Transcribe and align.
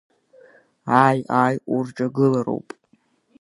Ааи, 1.03 1.19
ааи, 1.39 1.55
урҿагылароуп. 1.75 2.67